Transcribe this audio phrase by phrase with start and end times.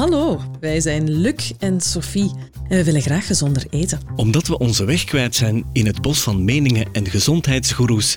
[0.00, 2.30] Hallo, wij zijn Luc en Sophie
[2.68, 4.00] en we willen graag gezonder eten.
[4.16, 8.16] Omdat we onze weg kwijt zijn in het bos van meningen en gezondheidsgoeroes,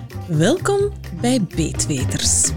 [0.37, 2.51] Welkom bij Beetweters.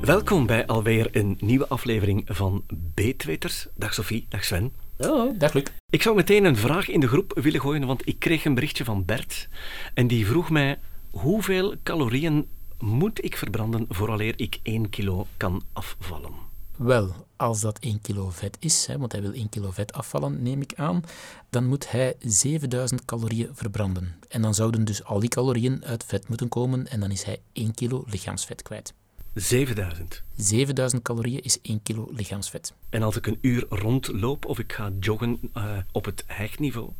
[0.00, 2.64] Welkom bij alweer een nieuwe aflevering van
[2.94, 3.66] Beetweters.
[3.74, 4.72] Dag Sophie, dag Sven.
[4.98, 5.64] Oh, dag Luc.
[5.90, 8.84] Ik zou meteen een vraag in de groep willen gooien, want ik kreeg een berichtje
[8.84, 9.48] van Bert.
[9.94, 10.78] En die vroeg mij,
[11.10, 12.48] hoeveel calorieën
[12.78, 16.47] moet ik verbranden vooraleer ik 1 kilo kan afvallen?
[16.78, 20.42] Wel, als dat 1 kilo vet is, hè, want hij wil 1 kilo vet afvallen,
[20.42, 21.02] neem ik aan,
[21.50, 24.14] dan moet hij 7000 calorieën verbranden.
[24.28, 27.40] En dan zouden dus al die calorieën uit vet moeten komen en dan is hij
[27.52, 28.94] 1 kilo lichaamsvet kwijt.
[29.40, 30.22] 7000.
[30.36, 32.72] 7000 calorieën is 1 kilo lichaamsvet.
[32.90, 36.90] En als ik een uur rondloop of ik ga joggen uh, op het hegniveau,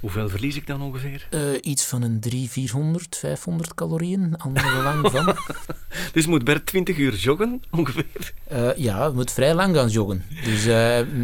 [0.00, 1.28] hoeveel verlies ik dan ongeveer?
[1.30, 5.36] Uh, iets van een 300, 400, 500 calorieën, andere lang van.
[6.12, 8.32] dus moet Bert 20 uur joggen ongeveer?
[8.52, 10.24] Uh, ja, moet vrij lang gaan joggen.
[10.44, 10.64] Dus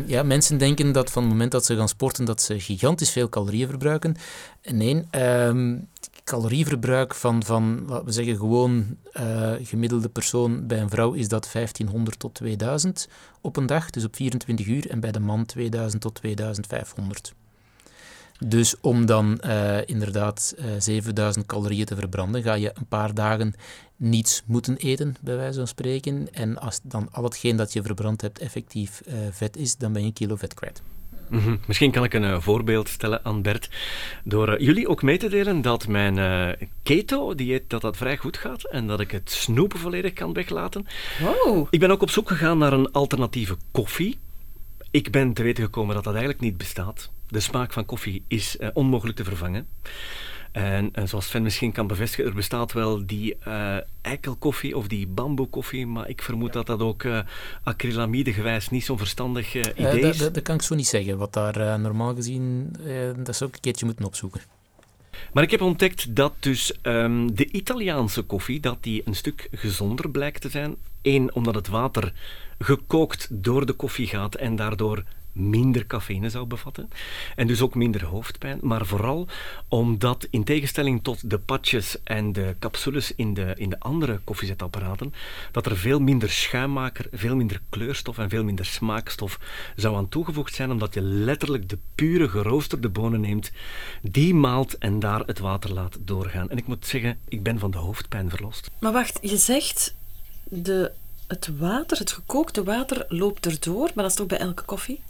[0.07, 3.29] ja, mensen denken dat van het moment dat ze gaan sporten, dat ze gigantisch veel
[3.29, 4.17] calorieën verbruiken.
[4.63, 5.89] Nee, um,
[6.25, 11.49] calorieverbruik van, van laten we zeggen, gewoon uh, gemiddelde persoon bij een vrouw is dat
[11.53, 13.09] 1500 tot 2000
[13.41, 17.35] op een dag, dus op 24 uur, en bij de man 2000 tot 2500.
[18.47, 23.55] Dus om dan uh, inderdaad uh, 7000 calorieën te verbranden, ga je een paar dagen
[23.97, 26.33] niets moeten eten, bij wijze van spreken.
[26.33, 30.09] En als dan al hetgeen dat je verbrand hebt effectief vet is, dan ben je
[30.09, 30.83] een kilo vet kwijt.
[31.29, 31.61] Mm -hmm.
[31.67, 33.71] Misschien kan ik een uh, voorbeeld stellen aan Bert.
[34.25, 38.37] Door uh, jullie ook mee te delen dat mijn uh, keto-dieet dat dat vrij goed
[38.37, 40.87] gaat en dat ik het snoepen volledig kan weglaten.
[41.21, 41.67] Wow.
[41.71, 44.19] Ik ben ook op zoek gegaan naar een alternatieve koffie.
[44.91, 47.11] Ik ben te weten gekomen dat dat eigenlijk niet bestaat.
[47.29, 49.67] De smaak van koffie is onmogelijk te vervangen.
[50.55, 55.07] En, en, zoals Sven misschien kan bevestigen, er bestaat wel die uh, eikelkoffie of die
[55.07, 57.21] bamboekoffie, maar ik vermoed dat dat ook uh,
[57.63, 60.19] acrylamide gewijs niet zo'n verstandig uh, idee is.
[60.19, 61.19] Dat, dat, kan ik zo niet zeggen.
[61.19, 62.73] Wat daar normaal gezien,
[63.17, 64.41] dat zou ik een keertje moeten opzoeken.
[65.33, 70.11] Maar ik heb ontdekt dat dus um, de Italiaanse koffie, dat die een stuk gezonder
[70.11, 70.77] blijkt te zijn.
[71.03, 72.13] Eén, omdat het water
[72.59, 75.05] gekookt door de koffie gaat en daardoor
[75.35, 76.91] minder cafeïne zou bevatten
[77.37, 79.29] en dus ook minder hoofdpijn, maar vooral
[79.69, 85.15] omdat in tegenstelling tot de patches en de capsules in de, in de andere koffiezetapparaten,
[85.53, 89.39] dat er veel minder schuimmaker, veel minder kleurstof en veel minder smaakstof
[89.77, 93.53] zou aan toegevoegd zijn, omdat je letterlijk de pure geroosterde bonen neemt,
[94.03, 96.51] die maalt en daar het water laat doorgaan.
[96.51, 98.71] En ik moet zeggen, ik ben van de hoofdpijn verlost.
[98.79, 99.95] Maar wacht, je zegt
[100.45, 100.93] de
[101.27, 105.03] het water, het gekookte water, loopt erdoor, maar dat is toch bij elke koffie?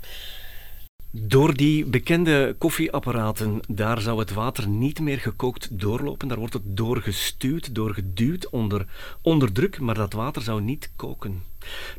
[1.17, 6.29] Door die bekende koffieapparaten, daar zou het water niet meer gekookt doorlopen.
[6.29, 8.87] Daar wordt het doorgestuwd, doorgeduwd onder,
[9.23, 11.43] onder druk, maar dat water zou niet koken.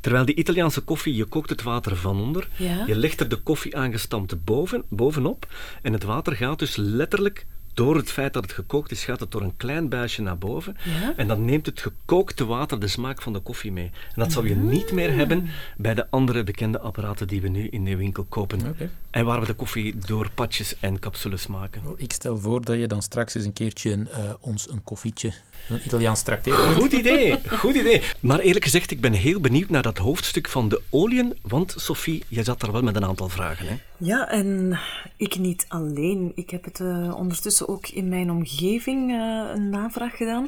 [0.02, 2.86] Terwijl die Italiaanse koffie, je kookt het water van onder, ja?
[2.86, 5.48] je legt er de koffie aangestampte boven, bovenop
[5.82, 9.32] en het water gaat dus letterlijk door het feit dat het gekookt is, gaat het
[9.32, 10.78] door een klein buisje naar boven.
[10.84, 11.14] Ja?
[11.16, 13.86] En dan neemt het gekookte water de smaak van de koffie mee.
[13.86, 17.68] En dat zou je niet meer hebben bij de andere bekende apparaten die we nu
[17.68, 18.60] in de winkel kopen.
[18.68, 18.90] Okay.
[19.10, 21.82] En waar we de koffie door patjes en capsules maken.
[21.98, 24.08] Ik stel voor dat je dan straks eens een keertje uh,
[24.40, 25.34] ons een koffietje,
[25.70, 26.58] een Italiaans trakteert.
[26.58, 28.02] Goed idee, goed idee.
[28.20, 31.38] Maar eerlijk gezegd, ik ben heel benieuwd naar dat hoofdstuk van de oliën.
[31.42, 33.76] Want Sophie, jij zat daar wel met een aantal vragen, hè?
[33.98, 34.80] Ja, en
[35.18, 36.32] ik niet alleen.
[36.36, 40.48] Ik heb het uh, ondertussen ook in mijn omgeving uh, een navraag gedaan.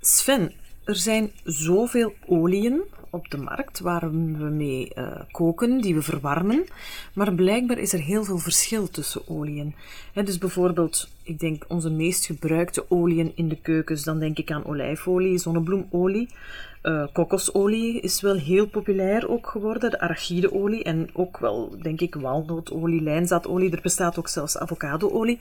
[0.00, 0.52] Sven,
[0.84, 6.64] er zijn zoveel oliën op de markt waar we mee uh, koken, die we verwarmen.
[7.12, 9.74] Maar blijkbaar is er heel veel verschil tussen oliën.
[10.12, 14.50] He, dus bijvoorbeeld, ik denk onze meest gebruikte oliën in de keukens, dan denk ik
[14.50, 16.28] aan olijfolie, zonnebloemolie.
[16.82, 22.14] Uh, kokosolie is wel heel populair ook geworden, de arachideolie en ook wel, denk ik,
[22.14, 23.70] walnootolie, lijnzaadolie.
[23.70, 25.38] Er bestaat ook zelfs avocadoolie.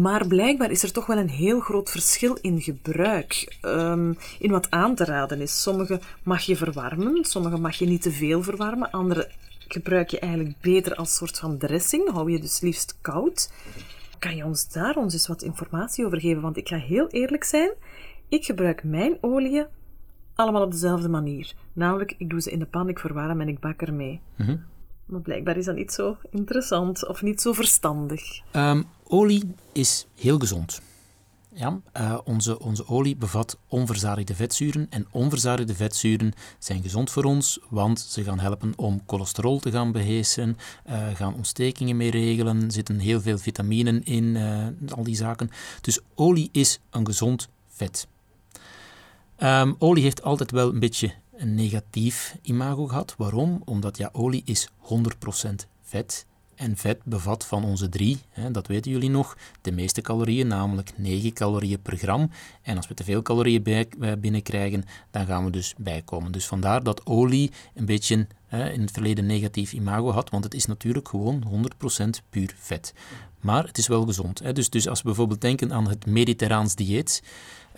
[0.00, 3.56] Maar blijkbaar is er toch wel een heel groot verschil in gebruik.
[3.62, 5.62] Um, in wat aan te raden is.
[5.62, 8.90] Sommige mag je verwarmen, sommige mag je niet te veel verwarmen.
[8.90, 9.30] Andere
[9.68, 12.10] gebruik je eigenlijk beter als soort van dressing.
[12.10, 13.52] Hou je dus liefst koud.
[14.18, 16.42] Kan je ons daar ons eens wat informatie over geven?
[16.42, 17.70] Want ik ga heel eerlijk zijn.
[18.28, 19.64] Ik gebruik mijn olie
[20.34, 21.52] allemaal op dezelfde manier.
[21.72, 24.20] Namelijk, ik doe ze in de pan, ik verwarm en ik bak ermee.
[24.36, 24.56] Mhm.
[25.06, 28.40] Maar blijkbaar is dat niet zo interessant of niet zo verstandig.
[28.50, 30.80] Ehm, olie is heel gezond.
[31.56, 37.60] Ja, eh, onze, onze olie bevat onverzadigde vetzuren en onverzadigde vetzuren zijn gezond voor ons,
[37.68, 42.72] want ze gaan helpen om cholesterol te gaan beheersen, eh, gaan ontstekingen mee regelen, er
[42.72, 44.66] zitten heel veel vitaminen in, eh,
[44.96, 45.50] al die zaken.
[45.80, 48.06] Dus olie is een gezond vet.
[49.36, 53.14] Ehm, olie heeft altijd wel een beetje een negatief imago gehad.
[53.18, 53.62] Waarom?
[53.64, 58.90] Omdat ja, olie is 100% vet en vet bevat van onze drie, hè, dat weten
[58.90, 62.30] jullie nog, de meeste calorieën, namelijk 9 calorieën per gram.
[62.62, 63.88] En als we te veel calorieën bij,
[64.18, 66.32] binnenkrijgen, dan gaan we dus bijkomen.
[66.32, 70.66] Dus vandaar dat olie een beetje in het verleden negatief imago had, want het is
[70.66, 71.42] natuurlijk gewoon
[72.04, 72.92] 100% puur vet.
[73.40, 74.38] Maar het is wel gezond.
[74.38, 74.52] Hè.
[74.52, 77.22] Dus, dus als we bijvoorbeeld denken aan het mediterraans dieet,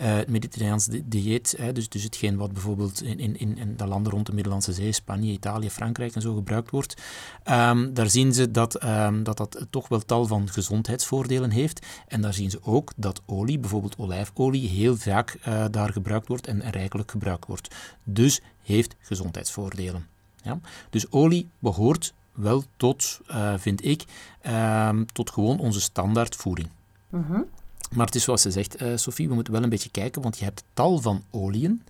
[0.01, 4.11] uh, het Mediterraans dieet, hè, dus, dus hetgeen wat bijvoorbeeld in, in, in de landen
[4.11, 7.01] rond de Middellandse Zee, Spanje, Italië, Frankrijk en zo gebruikt wordt,
[7.49, 11.85] um, daar zien ze dat, um, dat dat toch wel tal van gezondheidsvoordelen heeft.
[12.07, 16.47] En daar zien ze ook dat olie, bijvoorbeeld olijfolie, heel vaak uh, daar gebruikt wordt
[16.47, 17.75] en, en rijkelijk gebruikt wordt.
[18.03, 20.18] Dus heeft gezondheidsvoordelen.
[20.43, 20.59] Ja?
[20.89, 24.03] Dus olie behoort wel tot, uh, vind ik,
[24.47, 26.69] um, tot gewoon onze standaardvoeding.
[27.09, 27.45] Mm
[27.89, 30.37] maar het is zoals ze zegt, uh, Sophie, we moeten wel een beetje kijken, want
[30.37, 31.83] je hebt tal van oliën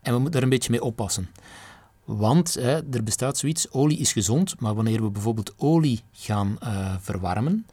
[0.00, 1.28] en we moeten daar een beetje mee oppassen.
[2.04, 6.94] Want hè, er bestaat zoiets, olie is gezond, maar wanneer we bijvoorbeeld olie gaan uh,
[7.00, 7.66] verwarmen,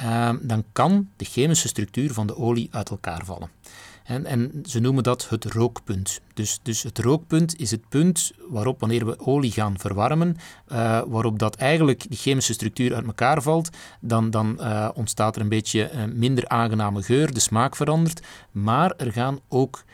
[0.00, 3.50] uh, dan kan de chemische structuur van de olie uit elkaar vallen.
[4.10, 6.20] En, en, ze noemen dat het rookpunt.
[6.34, 10.36] Dus, dus het rookpunt is het punt waarop, wanneer we olie gaan verwarmen,
[10.72, 13.68] uh, waarop dat eigenlijk die chemische structuur uit elkaar valt,
[14.00, 18.94] dan, dan uh, ontstaat er een beetje uh, minder aangename geur, de smaak verandert, maar
[18.96, 19.84] er gaan ook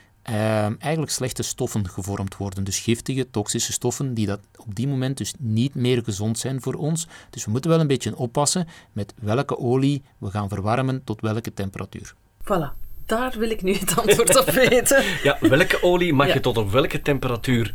[0.78, 2.64] eigenlijk slechte stoffen gevormd worden.
[2.64, 6.74] Dus giftige, toxische stoffen die dat op die moment dus niet meer gezond zijn voor
[6.74, 7.06] ons.
[7.30, 11.54] Dus we moeten wel een beetje oppassen met welke olie we gaan verwarmen tot welke
[11.54, 12.14] temperatuur.
[12.42, 12.85] Voilà.
[13.06, 15.04] Daar wil ik nu het antwoord op weten.
[15.22, 17.74] ja, welke olie mag je tot op welke temperatuur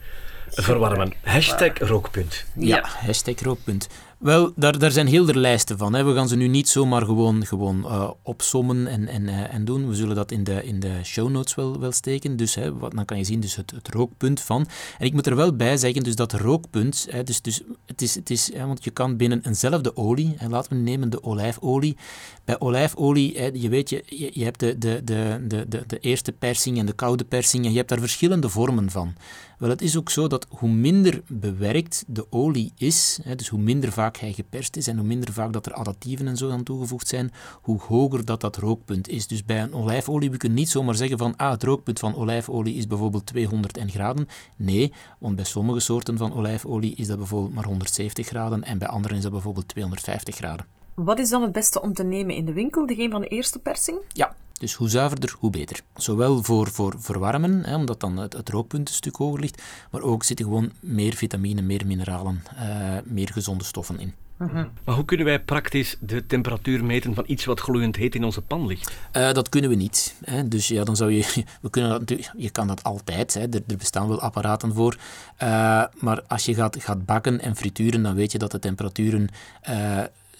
[0.49, 1.13] verwarmen?
[1.23, 2.45] Hashtag rookpunt.
[2.55, 3.87] Ja, ja hashtag rookpunt.
[4.21, 5.93] Wel, daar, zijn heel de lijsten van.
[5.93, 6.03] Hè.
[6.03, 9.87] We gaan ze nu niet zomaar gewoon, gewoon uh, opsommen en, en, uh, en doen.
[9.87, 12.37] We zullen dat in de, in de show notes wel, wel steken.
[12.37, 14.67] Dus hè, wat, dan kan je zien dus het, rookpunt van.
[14.97, 18.15] En ik moet er wel bij zeggen, dus dat rookpunt, hè, dus, dus het is,
[18.15, 21.97] het is, hè, want je kan binnen eenzelfde olie, laten we nemen de olijfolie.
[22.45, 24.03] Bij olijfolie, je weet, je,
[24.33, 27.71] je hebt de, de, de, de, de, de eerste persing en de koude persing en
[27.71, 29.13] je hebt daar verschillende vormen van.
[29.61, 33.59] Wel, het is ook zo dat hoe minder bewerkt de olie is, hè, dus hoe
[33.59, 36.63] minder vaak hij geperst is en hoe minder vaak dat er additieven en zo aan
[36.63, 37.31] toegevoegd zijn,
[37.61, 39.27] hoe hoger dat dat rookpunt is.
[39.27, 42.75] Dus bij een olijfolie, we kunnen niet zomaar zeggen van ah, het rookpunt van olijfolie
[42.75, 44.27] is bijvoorbeeld 200 graden.
[44.55, 48.87] Nee, want bij sommige soorten van olijfolie is dat bijvoorbeeld maar 170 graden en bij
[48.87, 50.65] anderen is dat bijvoorbeeld 250 graden.
[50.93, 52.85] Wat is dan het beste om te nemen in de winkel?
[52.85, 53.97] Degene van de eerste persing?
[54.07, 55.81] Ja, dus hoe zuiverder, hoe beter.
[55.95, 59.61] Zowel voor, voor verwarmen, hè, omdat dan het, het, rookpunt een stuk hoger ligt,
[59.91, 64.13] maar ook zitten gewoon meer vitamine, meer mineralen, uh, meer gezonde stoffen in.
[64.37, 64.65] Mhm.
[64.83, 68.41] Maar hoe kunnen wij praktisch de temperatuur meten van iets wat gloeiend heet in onze
[68.41, 68.93] pan ligt?
[69.13, 70.15] Uh, dat kunnen we niet.
[70.23, 70.47] Hè.
[70.47, 73.41] Dus ja, dan zou je, we kunnen dat natuurlijk, je kan dat altijd, hè.
[73.41, 74.97] Er, er bestaan wel apparaten voor.
[75.43, 79.29] Uh, maar als je gaat, gaat bakken en frituren, dan weet je dat de temperaturen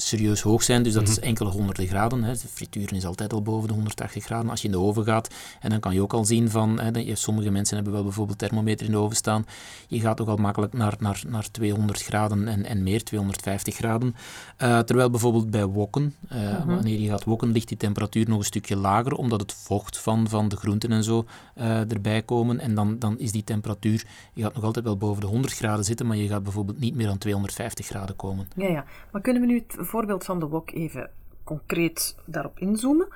[0.02, 0.84] serieus hoog zijn.
[0.84, 1.28] Dus dat is mhm.
[1.28, 2.24] enkele honderden graden.
[2.24, 2.34] Hè.
[2.34, 4.50] De frituren is altijd al boven de 180 graden.
[4.50, 6.80] Als je in de oven gaat, en dan kan je ook al zien van...
[6.80, 9.46] Hè, sommige mensen hebben wel bijvoorbeeld thermometer in de oven staan.
[9.88, 14.16] Je gaat ook al makkelijk naar, naar, naar 200 graden en, en meer, 250 graden.
[14.62, 16.76] Uh, terwijl bijvoorbeeld bij wokken, uh, mm -hmm.
[16.76, 20.28] wanneer je gaat wokken, ligt die temperatuur nog een stukje lager, omdat het vocht van,
[20.30, 22.60] van de groenten en zo uh, erbij komen.
[22.60, 24.06] En dan, dan is die temperatuur...
[24.34, 26.96] Je gaat nog altijd wel boven de 100 graden zitten, maar je gaat bijvoorbeeld niet
[26.96, 28.48] meer dan 250 graden komen.
[28.56, 28.86] Ja, ja.
[29.12, 31.10] Maar kunnen we nu het voorbeeld van de wok even
[31.44, 33.08] concreet daarop inzoomen.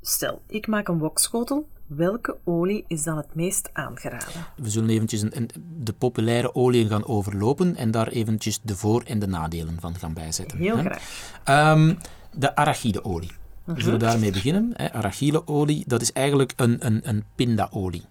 [0.00, 1.68] Stel, ik maak een wokschotel.
[1.86, 4.46] Welke olie is dan het meest aangeraden?
[4.56, 9.02] We zullen eventjes een, een, de populaire oliën gaan overlopen en daar eventjes de voor-
[9.02, 10.58] en de nadelen van gaan bijzetten.
[10.58, 10.82] Heel hè?
[10.82, 11.72] graag.
[11.74, 11.98] Um,
[12.32, 13.32] de arachideolie.
[13.64, 13.80] We mhm.
[13.80, 14.92] zullen daarmee beginnen.
[14.92, 18.04] Arachideolie, dat is eigenlijk een, een, een pindaolie.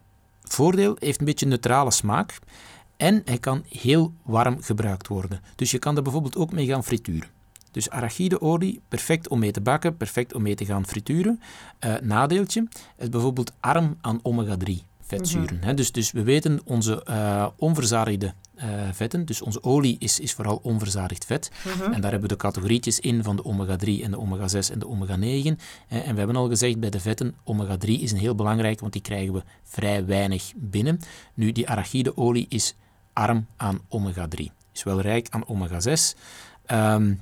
[0.43, 2.39] Voordeel, heeft een beetje neutrale smaak
[2.97, 5.41] en hij kan heel warm gebruikt worden.
[5.55, 7.29] Dus je kan er bijvoorbeeld ook mee gaan frituren.
[7.71, 11.41] Dus arachideolie, perfect om mee te bakken, perfect om mee te gaan frituren.
[11.85, 15.59] Uh, nadeeltje is bijvoorbeeld arm aan omega-3 vetzuren.
[15.63, 18.33] Mm dus, dus we weten, onze uh, onverzadigde
[18.91, 19.25] vetten.
[19.25, 21.51] Dus onze olie is, is vooral onverzadigd vet.
[21.91, 24.87] En daar hebben we de categorietjes in van de omega-3 en de omega-6 en de
[24.87, 25.61] omega-9.
[25.87, 29.01] en we hebben al gezegd bij de vetten, omega-3 is een heel belangrijk, want die
[29.01, 30.99] krijgen we vrij weinig binnen.
[31.33, 32.75] Nu, die arachideolie is
[33.13, 34.45] arm aan omega-3.
[34.73, 36.19] Is wel rijk aan omega-6
[36.65, 37.13] ehm,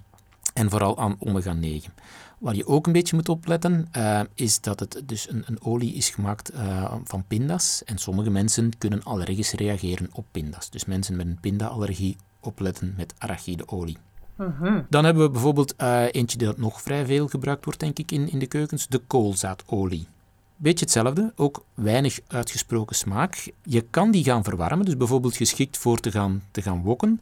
[0.57, 1.93] en vooral aan omega-9.
[2.37, 5.93] Waar je ook een beetje moet opletten, uh, is dat het dus een, een olie
[5.93, 7.83] is gemaakt uh, van pinda's.
[7.83, 10.69] En sommige mensen kunnen allergisch reageren op pinda's.
[10.69, 13.97] Dus mensen met een pinda-allergie opletten met arachideolie.
[14.37, 18.11] Uh Dan hebben we bijvoorbeeld uh, eentje dat nog vrij veel gebruikt wordt, denk ik,
[18.11, 20.07] in, in de keukens, de koolzaadolie.
[20.55, 23.51] Beetje hetzelfde, ook weinig uitgesproken smaak.
[23.63, 27.21] Je kan die gaan verwarmen, dus bijvoorbeeld geschikt voor te gaan, te gaan wokken,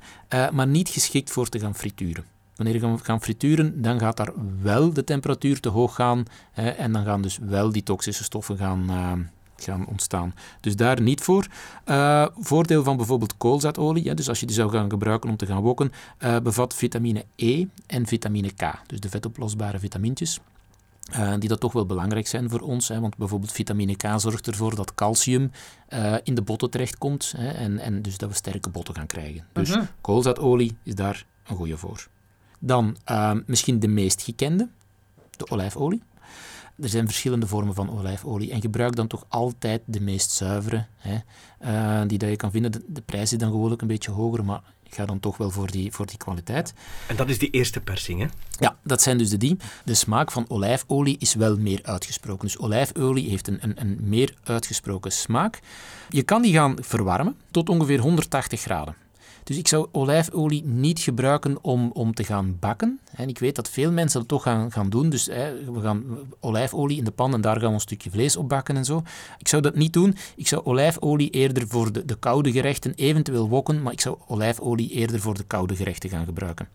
[0.51, 2.34] maar niet geschikt voor te gaan frituren.
[2.55, 4.31] Wanneer je gaan frituren, dan gaat daar
[4.61, 8.57] wel de temperatuur te hoog gaan hè, en dan gaan dus wel die toxische stoffen
[8.57, 9.11] gaan, uh,
[9.57, 10.33] gaan ontstaan.
[10.59, 11.47] Dus daar niet voor.
[11.85, 15.61] Uh, voordeel van bijvoorbeeld koolzaadolie, dus als je die zou gaan gebruiken om te gaan
[15.61, 20.39] wokken, uh, bevat vitamine E en vitamine K, dus de vetoplosbare vitamintjes.
[21.11, 22.87] Uh, die dat toch wel belangrijk zijn voor ons.
[22.87, 25.51] Hè, want bijvoorbeeld vitamine K zorgt ervoor dat calcium
[25.89, 27.33] uh, in de botten terechtkomt.
[27.37, 29.45] Hè, en, en dus dat we sterke botten gaan krijgen.
[29.53, 29.85] Dus uh -huh.
[30.01, 32.07] koolzaadolie is daar een goede voor.
[32.59, 34.69] Dan uh, misschien de meest gekende,
[35.37, 36.01] de olijfolie.
[36.81, 41.17] Er zijn verschillende vormen van olijfolie en gebruik dan toch altijd de meest zuivere, hè,
[41.65, 42.71] uh, die dat je kan vinden.
[42.71, 44.61] De, de, prijs is dan gewoonlijk een beetje hoger, maar
[44.95, 46.73] ga dan toch wel voor die, voor die kwaliteit.
[47.07, 48.27] En dat is die eerste persing, hè?
[48.59, 49.57] Ja, dat zijn dus de die.
[49.85, 52.47] De smaak van olijfolie is wel meer uitgesproken.
[52.47, 55.59] Dus olijfolie heeft een, een, een meer uitgesproken smaak.
[56.09, 58.95] Je kan die gaan verwarmen tot ongeveer 180 graden.
[59.45, 62.99] Dus ik zou olijfolie niet gebruiken om, om te gaan bakken.
[63.11, 65.09] En ik weet dat veel mensen dat toch gaan, gaan doen.
[65.09, 66.03] Dus hè, we gaan
[66.39, 69.03] olijfolie in de pan en daar gaan we een stukje vlees op bakken en zo.
[69.37, 70.15] Ik zou dat niet doen.
[70.35, 74.89] Ik zou olijfolie eerder voor de, de koude gerechten, eventueel wokken, maar ik zou olijfolie
[74.89, 76.67] eerder voor de koude gerechten gaan gebruiken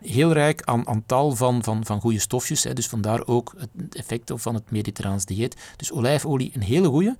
[0.00, 2.64] heel rijk aan, aan tal van, van, van goede stofjes.
[2.64, 2.72] Hè.
[2.72, 5.56] Dus vandaar ook het effect van het mediterraans dieet.
[5.76, 7.16] Dus olijfolie een hele goede,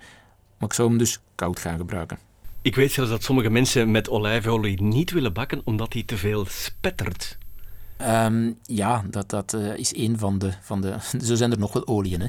[0.58, 2.18] maar ik zou hem dus koud gaan gebruiken.
[2.64, 6.44] Ik weet zelfs dat sommige mensen met olijfolie niet willen bakken omdat die te veel
[6.48, 7.38] spettert.
[8.08, 10.94] Um, ja, dat, dat uh, is een van de, van de...
[11.26, 12.20] Zo zijn er nog wel oliën.
[12.20, 12.26] Hè.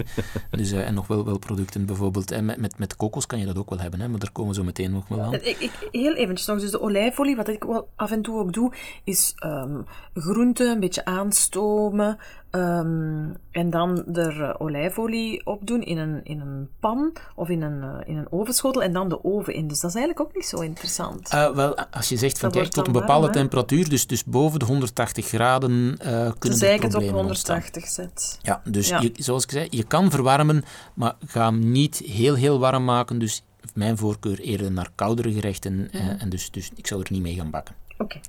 [0.58, 1.86] dus, uh, en nog wel, wel producten.
[1.86, 4.00] Bijvoorbeeld en met, met, met kokos kan je dat ook wel hebben.
[4.00, 5.34] Hè, maar daar komen we zo meteen nog wel aan.
[5.34, 6.60] Ik, ik, heel eventjes nog.
[6.60, 10.80] Dus de olijfolie, wat ik wel af en toe ook doe, is um, groenten een
[10.80, 12.18] beetje aanstomen.
[12.56, 17.62] Um, en dan er uh, olijfolie op doen in een, in een pan of in
[17.62, 19.68] een, uh, in een ovenschotel en dan de oven in.
[19.68, 21.34] Dus dat is eigenlijk ook niet zo interessant.
[21.34, 24.60] Uh, wel, als je zegt van kijk, tot een bepaalde warm, temperatuur, dus, dus boven
[24.60, 28.10] de 180 graden uh, kunnen dus er het op 180 ontstaan.
[28.14, 28.40] zet.
[28.42, 29.02] Ja, dus ja.
[29.02, 33.20] Je, zoals ik zei, je kan verwarmen, maar ga hem niet heel, heel warm maken.
[33.20, 33.44] Dus
[33.74, 35.74] mijn voorkeur eerder naar koudere gerechten.
[35.74, 36.10] Mm -hmm.
[36.10, 37.76] en dus, dus ik zou er niet mee gaan bakken.
[37.94, 38.04] Oké.
[38.04, 38.22] Okay.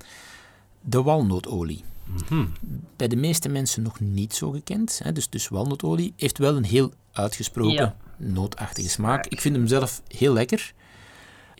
[0.80, 1.84] De walnootolie.
[2.04, 2.52] Mm -hmm.
[2.96, 5.00] Bij de meeste mensen nog niet zo gekend.
[5.02, 5.12] Hè?
[5.12, 7.96] Dus, dus walnotolie heeft wel een heel uitgesproken ja.
[8.16, 9.26] nootachtige smaak.
[9.26, 10.74] Ik vind hem zelf heel lekker.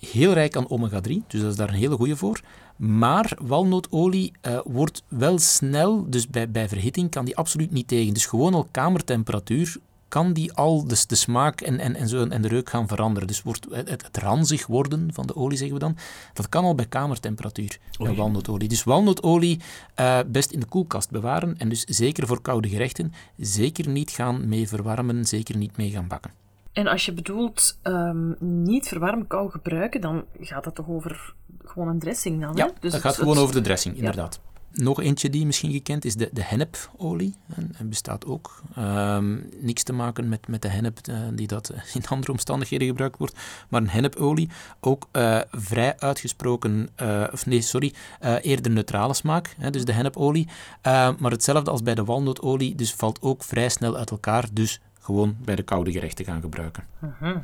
[0.01, 2.41] Heel rijk aan omega-3, dus dat is daar een hele goede voor.
[2.77, 8.15] Maar walnootolie uh, wordt wel snel, dus bij, bij verhitting kan die absoluut niet tegen.
[8.15, 9.77] Dus gewoon al kamertemperatuur
[10.09, 13.29] kan die al dus de smaak en, en, en, zo, en de reuk gaan veranderen.
[13.29, 15.97] Dus wordt het, het ranzig worden van de olie, zeggen we dan,
[16.33, 18.69] dat kan al bij kamertemperatuur, bij walnootolie.
[18.69, 19.61] Dus walnootolie
[20.01, 24.49] uh, best in de koelkast bewaren en dus zeker voor koude gerechten, zeker niet gaan
[24.49, 26.46] mee verwarmen, zeker niet mee gaan bakken.
[26.77, 31.89] En als je bedoelt um, niet verwarmen, kou gebruiken, dan gaat dat toch over gewoon
[31.89, 32.57] een dressing dan?
[32.57, 32.73] Ja, hè?
[32.81, 34.41] Dus dat gaat het, gewoon over de dressing, inderdaad.
[34.73, 34.85] Ja.
[34.85, 37.35] Nog eentje die misschien gekend is, de, de hennepolie.
[37.55, 38.63] En bestaat ook.
[38.79, 43.19] Um, niks te maken met, met de hennep uh, die dat in andere omstandigheden gebruikt
[43.19, 43.37] wordt.
[43.69, 44.49] Maar een hennepolie,
[44.81, 47.93] ook uh, vrij uitgesproken, uh, of nee, sorry,
[48.41, 49.55] eerder neutrale smaak.
[49.59, 50.49] Hè, dus de hennepolie.
[50.83, 54.49] maar hetzelfde als bij de walnootolie, dus valt ook vrij snel uit elkaar.
[54.53, 56.85] Dus gewoon bij de koude gerechten gaan gebruiken.
[57.19, 57.37] -huh.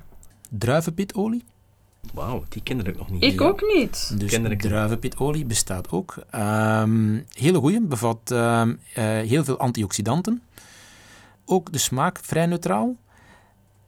[0.51, 1.45] Druivenpitolie.
[2.15, 3.23] Wauw, die kende ik nog niet.
[3.23, 4.15] Ik ook niet.
[4.19, 6.17] Dus druivenpitolie bestaat ook.
[6.35, 10.43] Um, hele goeie, bevat um, uh, heel veel antioxidanten.
[11.45, 12.97] Ook de smaak vrij neutraal.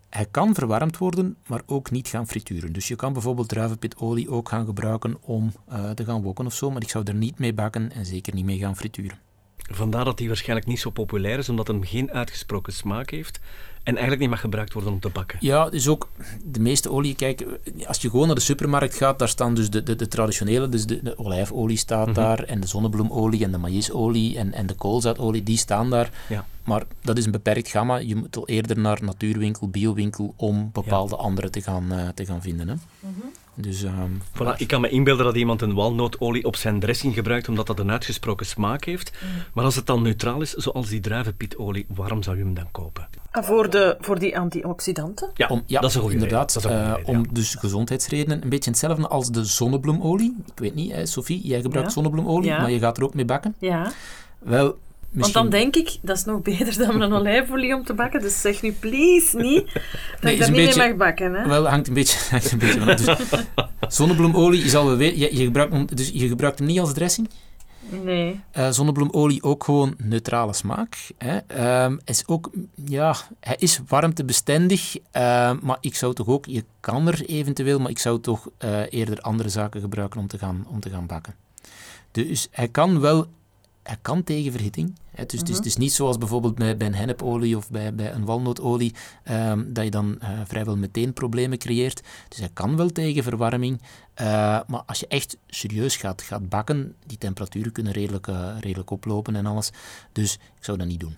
[0.08, 2.72] Hij kan verwarmd worden, maar ook niet gaan frituren.
[2.72, 6.70] Dus je kan bijvoorbeeld druivenpitolie ook gaan gebruiken om uh, te gaan wokken of zo,
[6.70, 9.18] maar ik zou er niet mee bakken en zeker niet mee gaan frituren.
[9.70, 13.40] Vandaar dat hij waarschijnlijk niet zo populair is, omdat hij geen uitgesproken smaak heeft
[13.84, 15.38] en eigenlijk niet mag gebruikt worden om te bakken.
[15.40, 16.08] Ja, dus ook
[16.44, 17.46] de meeste olie, kijk,
[17.86, 20.86] als je gewoon naar de supermarkt gaat, daar staan dus de, de, de traditionele, dus
[20.86, 22.14] de, de olijfolie staat Mhm.
[22.14, 26.10] daar, en de zonnebloemolie en de maïsolie en, en de koolzaadolie, die staan daar.
[26.28, 26.46] Ja.
[26.64, 27.96] Maar dat is een beperkt gamma.
[27.96, 32.42] Je moet al eerder naar natuurwinkel, biowinkel, om bepaalde andere te gaan, eh, te gaan
[32.42, 32.68] vinden.
[32.68, 32.74] Hè.
[33.54, 37.48] Dus, ehm, Voilà, ik kan me inbeelden dat iemand een walnootolie op zijn dressing gebruikt
[37.48, 39.12] omdat dat een uitgesproken smaak heeft.
[39.52, 43.03] Maar als het dan neutraal is, zoals die druivenpietolie, waarom zou je hem dan kopen?
[43.36, 45.30] Ah, voor, de, voor die antioxidanten?
[45.34, 46.54] Ja, om, ja dat is een goede inderdaad.
[46.54, 46.62] reden.
[46.62, 50.36] Dat is een goede eh, reden, om dus gezondheidsredenen, een beetje hetzelfde als de zonnebloemolie.
[50.46, 51.94] Ik weet niet, hè, Sophie, jij gebruikt Ja.
[51.94, 52.60] zonnebloemolie, Ja.
[52.60, 53.54] maar je gaat er ook mee bakken.
[53.58, 53.92] Ja.
[54.38, 54.76] Wel,
[55.10, 58.20] Want dan denk ik, dat is nog beter dan een olijfolie om te bakken.
[58.20, 59.82] Dus zeg nu please niet dat
[60.20, 61.34] Nee, ik is daar een niet beetje- mee mag bakken.
[61.34, 61.48] Hè?
[61.48, 62.96] Wel, hangt een beetje, hangt een beetje vanaf.
[63.00, 63.44] Dus,
[63.96, 66.92] zonnebloemolie, je zal wel weten, je, je, gebruikt, hem- dus je gebruikt hem niet als
[66.92, 67.28] dressing.
[68.02, 68.40] Nee.
[68.50, 70.96] Eh, zonnebloemolie ook gewoon neutrale smaak.
[71.18, 71.36] Hè.
[71.36, 77.08] Ehm, is ook, ja, hij is warmtebestendig, ehm, maar ik zou toch ook, je kan
[77.08, 80.80] er eventueel, maar ik zou toch eh, eerder andere zaken gebruiken om te gaan, om
[80.80, 81.34] te gaan bakken.
[82.10, 83.26] Dus hij kan wel,
[83.84, 84.94] hij kan tegen verhitting.
[85.10, 85.26] Hè.
[85.26, 88.12] Dus het, is, het is niet zoals bijvoorbeeld bij, bij een hennepolie of bij, bij
[88.12, 92.02] een walnootolie, ehm, dat je dan eh, vrijwel meteen problemen creëert.
[92.28, 93.80] Dus hij kan wel tegen verwarming,
[94.14, 94.26] eh,
[94.66, 99.36] maar als je echt serieus gaat, gaat bakken, die temperaturen kunnen redelijk, eh, redelijk oplopen
[99.36, 99.70] en alles.
[100.12, 101.16] Dus ik zou dat niet doen.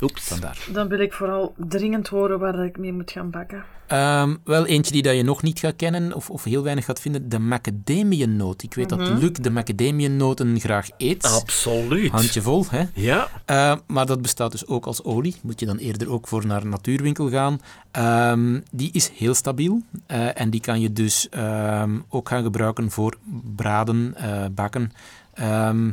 [0.00, 0.22] Oeps.
[0.22, 0.66] Vandaar.
[0.72, 3.64] Dan wil ik vooral dringend horen waar ik mee moet gaan bakken.
[3.86, 7.00] Ehm, wel eentje die dat je nog niet gaat kennen of, of heel weinig gaat
[7.00, 8.62] vinden, de macadamiannoot.
[8.62, 11.24] Ik weet dat Luc de macadamiannoten graag eet.
[11.24, 12.10] Absoluut.
[12.10, 12.84] Handjevol, hè?
[12.94, 15.34] Ja, Uh, maar dat bestaat dus ook als olie.
[15.42, 17.60] Moet je dan eerder ook voor naar een natuurwinkel gaan.
[17.90, 19.82] Ehm, die is heel stabiel.
[20.06, 23.16] eh, en die kan je dus ehm, ook gaan gebruiken voor
[23.56, 24.92] braden, eh, bakken.
[25.34, 25.90] Ehm,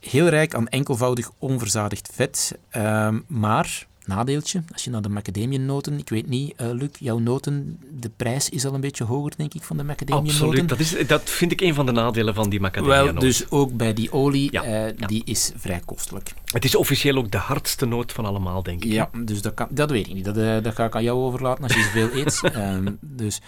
[0.00, 2.58] heel rijk aan enkelvoudig onverzadigd vet.
[2.70, 5.98] Ehm, maar, nadeeltje, als je naar de macadamiannoten...
[5.98, 7.78] Ik weet niet, eh, Luc, jouw noten...
[8.00, 10.46] De prijs is al een beetje hoger, denk ik, van de macadamiannoten.
[10.46, 10.68] absoluut.
[10.68, 13.76] Dat, is, dat vind ik een van de nadelen van die macadamia Wel, dus ook
[13.76, 15.06] bij die olie, Ja, eh, ja.
[15.06, 16.32] die is vrij kostelijk.
[16.44, 18.92] Het is officieel ook de hardste noot van allemaal, denk ik.
[18.92, 20.24] Ja, dus dat, kan, dat weet ik niet.
[20.24, 22.40] Dat, eh, dat ga ik aan jou overlaten als je zoveel eet.
[22.54, 23.40] Ehm, dus.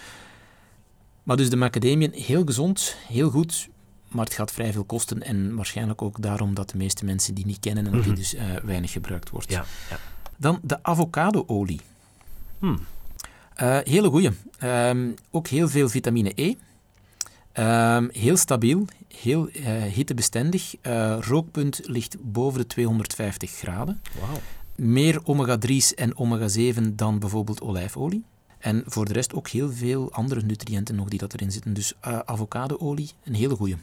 [1.23, 3.69] Maar dus de macadamian, heel gezond, heel goed,
[4.13, 5.21] maar het gaat vrij veel kosten.
[5.23, 8.19] En waarschijnlijk ook daarom dat de meeste mensen die niet kennen en dat die Mhm.
[8.21, 9.51] dus eh, weinig gebruikt wordt.
[9.51, 9.97] Ja, ja.
[10.37, 11.79] Dan de avocado-olie.
[12.59, 12.79] Hmm.
[13.55, 14.29] Eh, hele goeie.
[14.59, 16.53] Ehm, ook heel veel vitamine E.
[17.51, 18.85] Ehm, heel stabiel,
[19.17, 20.75] heel eh, hittebestendig.
[21.19, 24.01] Rookpunt ligt boven de 250 graden.
[24.75, 28.23] Meer omega-3's en omega-7 dan bijvoorbeeld olijfolie.
[28.59, 31.73] En voor de rest ook heel veel andere nutriënten nog die dat erin zitten.
[31.73, 31.93] Dus
[32.25, 33.75] avocado-olie, een hele goeie.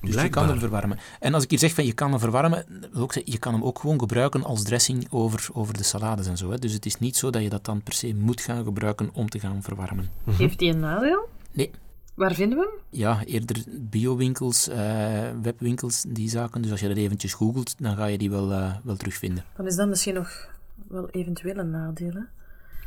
[0.00, 0.98] Dus je kan hem verwarmen.
[1.20, 3.52] En als ik hier zeg van je kan hem verwarmen, wil ik zeggen, je kan
[3.52, 6.50] hem ook gewoon gebruiken als dressing over, over de salades en zo.
[6.50, 6.58] Hè.
[6.58, 9.28] Dus het is niet zo dat je dat dan per se moet gaan gebruiken om
[9.28, 10.10] te gaan verwarmen.
[10.30, 11.28] Heeft die een nadeel?
[11.52, 11.70] Nee.
[12.14, 13.00] Waar vinden we hem?
[13.00, 16.62] Ja, eerder biowinkels, eh, webwinkels, die zaken.
[16.62, 19.44] Dus als je dat eventjes googelt, dan ga je die wel, eh, wel terugvinden.
[19.56, 20.48] Dan is dat misschien nog
[20.88, 22.12] wel eventueel een nadeel.
[22.12, 22.20] Hè?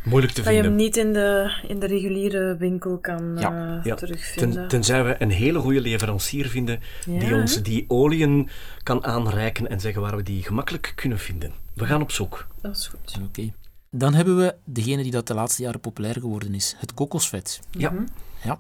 [0.04, 0.86] Moeilijk te Dat je hem vinden.
[0.86, 4.58] niet in de, in de reguliere winkel kan Ja, eh, Ja, terugvinden.
[4.60, 8.50] Ten, tenzij we een hele goede leverancier vinden die ons die oliën
[8.84, 11.54] kan aanreiken en zeggen waar we die gemakkelijk kunnen vinden.
[11.74, 12.48] We gaan op zoek.
[12.62, 13.18] Dat is goed.
[13.28, 13.52] Oké.
[13.90, 17.60] Dan hebben we degene die dat de laatste jaren populair geworden is, het kokosvet.
[17.72, 17.92] Ja.
[17.92, 18.04] Mhm.
[18.44, 18.60] Ja.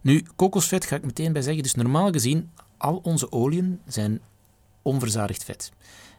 [0.00, 1.62] Nu, kokosvet ga ik meteen bij zeggen.
[1.62, 4.20] Dus normaal gezien, al onze oliën zijn
[4.82, 5.72] onverzadigd vet.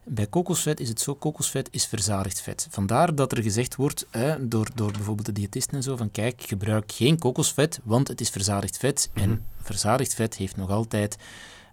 [0.06, 2.68] Bij kokosvet is het zo, kokosvet is verzadigd vet.
[2.70, 4.08] Vandaar dat er gezegd wordt,
[4.40, 8.30] door, door bijvoorbeeld de diëtisten en zo, van kijk, gebruik geen kokosvet, want het is
[8.30, 9.10] verzadigd vet.
[9.14, 11.18] En verzadigd vet heeft nog altijd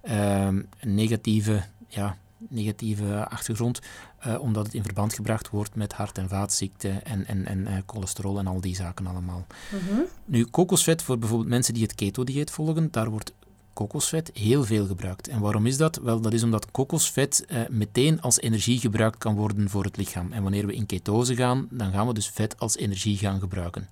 [0.02, 2.16] ehm, een negatieve, ja,
[2.48, 3.80] negatieve achtergrond,
[4.18, 7.76] eh, omdat het in verband gebracht wordt met hart- en vaatziekten en, en, en eh,
[7.86, 9.46] cholesterol en al die zaken allemaal.
[9.72, 10.00] Mhm.
[10.24, 13.32] Nu, kokosvet voor bijvoorbeeld mensen die het keto-dieet volgen, daar wordt
[13.80, 15.28] kokosvet heel veel gebruikt.
[15.28, 15.96] En waarom is dat?
[15.96, 20.32] Wel, dat is omdat kokosvet eh, meteen als energie gebruikt kan worden voor het lichaam.
[20.32, 23.88] En wanneer we in ketose gaan, dan gaan we dus vet als energie gaan gebruiken.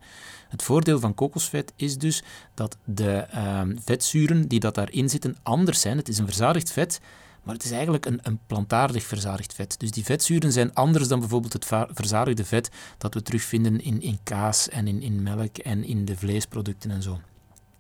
[0.49, 2.23] Het voordeel van kokosvet is dus
[2.55, 5.97] dat de ehm, vetzuren die dat daarin zitten anders zijn.
[5.97, 7.01] Het is een verzadigd vet,
[7.43, 9.79] maar het is eigenlijk een, een plantaardig verzadigd vet.
[9.79, 14.19] Dus die vetzuren zijn anders dan bijvoorbeeld het verzadigde vet dat we terugvinden in, in
[14.23, 17.21] kaas en in, in melk en in de vleesproducten en zo.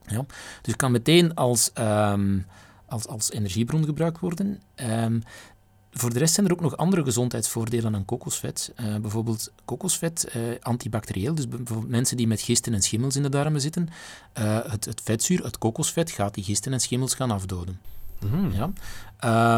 [0.09, 0.27] Ja.
[0.62, 2.38] Dus kan meteen als, ehm,
[2.87, 4.62] als, als energiebron gebruikt worden.
[4.75, 5.21] Ehm,
[5.90, 8.73] voor de rest zijn er ook nog andere gezondheidsvoordelen aan kokosvet.
[8.77, 11.35] Eh, bijvoorbeeld kokosvet, eh, antibacterieel.
[11.35, 13.88] Dus bijvoorbeeld mensen die met gisten en schimmels in de darmen zitten.
[14.33, 17.81] eh, het, het vetzuur, het kokosvet, gaat die gisten en schimmels gaan afdoden.
[18.20, 18.50] Mhm.
[18.50, 18.70] Ja.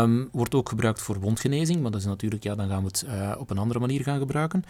[0.03, 3.05] Um, wordt ook gebruikt voor wondgenezing, maar dat is natuurlijk, ja, dan gaan we het
[3.07, 4.65] uh, op een andere manier gaan gebruiken.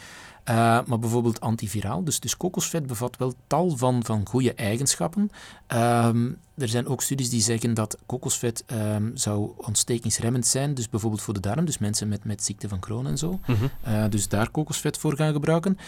[0.51, 0.55] Uh,
[0.87, 2.05] maar bijvoorbeeld antiviraal.
[2.05, 5.31] Dus, dus kokosvet bevat wel tal van, van goede eigenschappen.
[5.69, 11.23] Um, er zijn ook studies die zeggen dat kokosvet um, zou ontstekingsremmend zijn, dus bijvoorbeeld
[11.23, 13.31] voor de darm, dus mensen met, met ziekte van Crohn en zo.
[13.47, 13.71] Mm -hmm.
[13.89, 15.79] uh, dus daar kokosvet voor gaan gebruiken.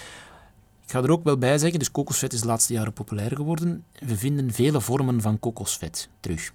[0.84, 3.84] Ik ga er ook wel bij zeggen, dus kokosvet is de laatste jaren populair geworden.
[3.98, 6.52] We vinden vele vormen van kokosvet terug.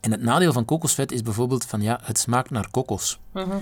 [0.00, 3.18] En het nadeel van kokosvet is bijvoorbeeld van ja, het smaakt naar kokos.
[3.34, 3.56] Uh-huh.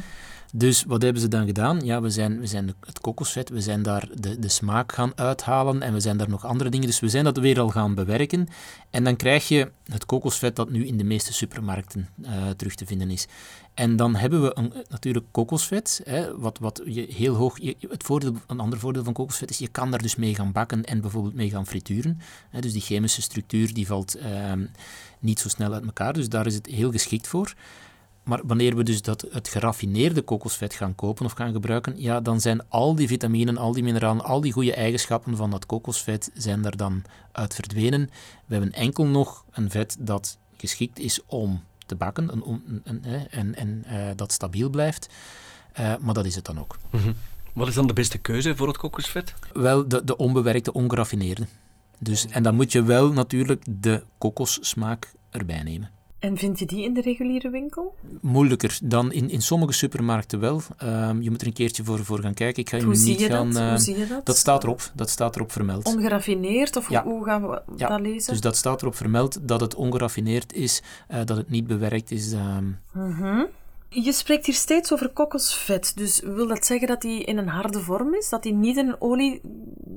[0.57, 1.81] Dus wat hebben ze dan gedaan?
[1.85, 5.83] Ja, we zijn, we zijn het kokosvet, we zijn daar de, de smaak gaan uithalen
[5.83, 6.87] en we zijn daar nog andere dingen.
[6.87, 8.49] Dus we zijn dat weer al gaan bewerken.
[8.91, 12.87] En dan krijg je het kokosvet dat nu in de meeste supermarkten uh, terug te
[12.87, 13.27] vinden is.
[13.75, 17.59] En dan hebben we een, natuurlijk kokosvet, hè, wat, wat je heel hoog...
[17.89, 20.85] Het voordeel, een ander voordeel van kokosvet is, je kan daar dus mee gaan bakken
[20.85, 22.21] en bijvoorbeeld mee gaan frituren.
[22.51, 24.53] Hè, dus die chemische structuur die valt uh,
[25.19, 27.55] niet zo snel uit elkaar, dus daar is het heel geschikt voor.
[28.25, 32.41] Maar wanneer we dus dat, het geraffineerde kokosvet gaan kopen of gaan gebruiken, ja, dan
[32.41, 36.63] zijn al die vitaminen, al die mineralen, al die goede eigenschappen van dat kokosvet zijn
[36.63, 38.11] daar dan uit verdwenen.
[38.47, 42.43] We hebben enkel nog een vet dat geschikt is om te bakken
[42.85, 45.09] een, en, en uh, dat stabiel blijft.
[45.81, 46.77] Uh, maar dat is het dan ook.
[46.91, 47.15] Mm -hmm.
[47.53, 49.35] Wat is dan de beste keuze voor het kokosvet?
[49.53, 51.47] Wel, de, de onbewerkte, ongeraffineerde.
[51.99, 55.91] Dus, en dan moet je wel natuurlijk de kokossmaak erbij nemen.
[56.25, 57.95] En vind je die in de reguliere winkel?
[58.21, 60.61] Moeilijker dan in, in sommige supermarkten wel.
[60.83, 62.63] Um, je moet er een keertje voor, voor gaan kijken.
[62.63, 63.53] Ik ga je hoe niet gaan.
[63.53, 63.63] Dat?
[63.63, 64.27] Uh, hoe zie je dat?
[64.27, 64.91] Dat staat erop.
[64.95, 65.87] Dat staat erop vermeld.
[65.87, 67.03] Ongeraffineerd of ja.
[67.03, 67.89] hoe gaan we ja.
[67.89, 68.33] dat lezen?
[68.33, 72.33] Dus dat staat erop vermeld dat het ongeraffineerd is, uh, dat het niet bewerkt is.
[72.33, 72.79] Um...
[72.93, 73.47] Mm -hmm.
[74.03, 75.93] Je spreekt hier steeds over kokosvet.
[75.97, 78.29] Dus wil dat zeggen dat die in een harde vorm is?
[78.29, 79.41] Dat die niet in olie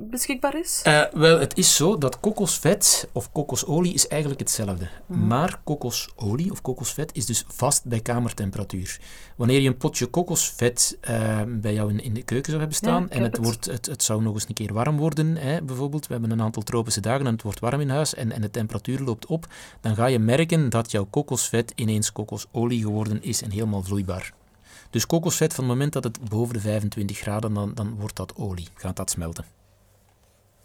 [0.10, 0.82] beschikbaar is?
[0.88, 4.88] Uh, wel, het is zo dat kokosvet of kokosolie is eigenlijk hetzelfde.
[5.06, 5.28] Mm.
[5.28, 9.00] Maar kokosolie of kokosvet is dus vast bij kamertemperatuur.
[9.38, 13.06] Wanneer je een potje kokosvet uh, bij jou in, in, de keuken zou hebben staan
[13.10, 13.46] ja, en het, het.
[13.46, 16.42] Wordt, het, het, zou nog eens een keer warm worden, hè, bijvoorbeeld, we hebben een
[16.42, 19.48] aantal tropische dagen en het wordt warm in huis en, en de temperatuur loopt op,
[19.82, 24.34] dan ga je merken dat jouw kokosvet ineens kokosolie geworden is en helemaal vloeibaar.
[24.90, 28.36] Dus kokosvet, van het moment dat het boven de 25 graden, dan, dan wordt dat
[28.36, 29.46] olie, gaat dat smelten.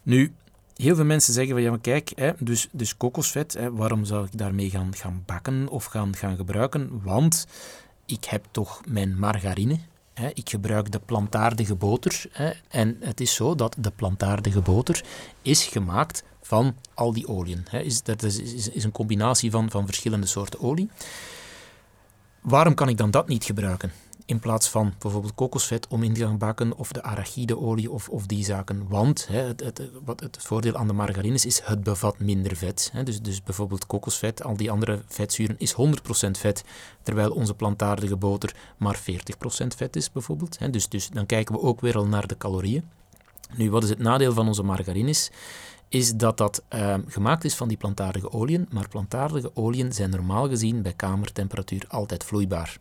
[0.03, 0.35] Nu,
[0.77, 4.25] heel veel mensen zeggen van ja, maar kijk, hè, dus, dus kokosvet, hè, waarom zou
[4.25, 7.01] ik daarmee gaan, gaan bakken of gaan, gaan gebruiken?
[7.03, 7.47] Want
[8.13, 9.79] ik heb toch mijn margarine.
[10.15, 12.25] Hè, ik gebruik de plantaardige boter.
[12.33, 15.05] Hè, en het is zo dat de plantaardige boter
[15.43, 17.65] is gemaakt van al die oliën.
[17.69, 17.81] Hè.
[17.81, 20.91] Is, dat is, is, is een combinatie van, van verschillende soorten olie.
[22.41, 23.93] Waarom kan ik dan dat niet gebruiken?
[24.27, 28.27] In plaats van bijvoorbeeld kokosvet om in te gaan bakken of de arachideolie of, of
[28.27, 28.89] die zaken.
[28.89, 32.91] Want hè, het, het, wat het voordeel aan de margarines is, het bevat minder vet.
[32.93, 33.03] Hè.
[33.03, 35.77] Dus, dus bijvoorbeeld kokosvet, al die andere vetzuren, is 100%
[36.31, 36.65] vet.
[37.03, 39.03] Terwijl onze plantaardige boter maar 40%
[39.77, 40.59] vet is bijvoorbeeld.
[40.59, 40.71] Hè.
[40.71, 42.85] Dus, dus dan kijken we ook weer al naar de calorieën.
[43.57, 45.31] Nu, wat is het nadeel van onze margarines?
[45.93, 50.49] is dat dat uh, gemaakt is van die plantaardige oliën, maar plantaardige oliën zijn normaal
[50.49, 52.79] gezien bij kamertemperatuur altijd vloeibaar.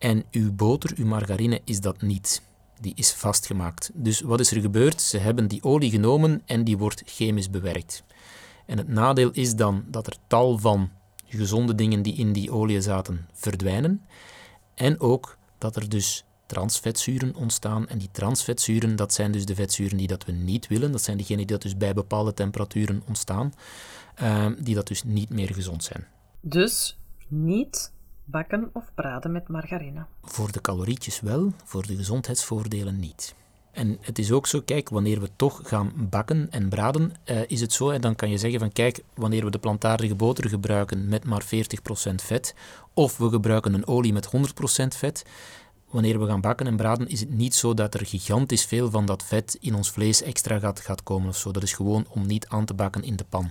[0.00, 2.42] En uw boter, uw margarine, is dat niet.
[2.80, 3.90] Die is vastgemaakt.
[3.94, 5.00] Dus wat is er gebeurd?
[5.00, 8.04] Ze hebben die olie genomen en die wordt chemisch bewerkt.
[8.66, 10.90] En het nadeel is dan dat er tal van
[11.26, 14.02] gezonde dingen die in die olie zaten verdwijnen.
[14.74, 17.88] En ook dat er dus transvetzuren ontstaan.
[17.88, 20.92] En die transvetzuren, dat zijn dus de vetzuren die dat we niet willen.
[20.92, 23.52] Dat zijn diegenen die dat dus bij bepaalde temperaturen ontstaan,
[24.22, 26.06] uh, die dat dus niet meer gezond zijn.
[26.40, 27.92] Dus niet
[28.30, 30.04] bakken of braden met margarine?
[30.22, 33.34] Voor de calorietjes wel, voor de gezondheidsvoordelen niet.
[33.72, 37.60] En het is ook zo, kijk, wanneer we toch gaan bakken en braden, uh, is
[37.60, 41.08] het zo, en dan kan je zeggen van kijk, wanneer we de plantaardige boter gebruiken
[41.08, 41.48] met maar 40%
[42.14, 42.54] vet,
[42.94, 44.30] of we gebruiken een olie met 100%
[44.96, 45.24] vet,
[45.90, 49.06] wanneer we gaan bakken en braden, is het niet zo dat er gigantisch veel van
[49.06, 51.50] dat vet in ons vlees extra gaat, gaat komen of zo.
[51.50, 53.50] Dat is gewoon om niet aan te bakken in de pan.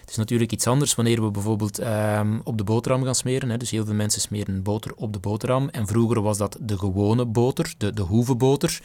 [0.00, 3.50] Het is natuurlijk iets anders wanneer we bijvoorbeeld eh, op de boterham gaan smeren.
[3.50, 3.56] Hè.
[3.56, 5.68] Dus heel veel mensen smeren boter op de boterham.
[5.68, 8.80] En vroeger was dat de gewone boter, de, de hoevenboter.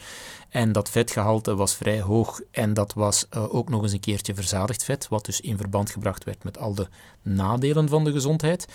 [0.48, 4.34] En dat vetgehalte was vrij hoog en dat was uh, ook nog eens een keertje
[4.34, 6.88] verzadigd vet, wat dus in verband gebracht werd met al de
[7.22, 8.66] nadelen van de gezondheid,